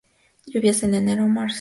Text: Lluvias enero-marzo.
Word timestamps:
Lluvias 0.51 0.81
enero-marzo. 0.81 1.49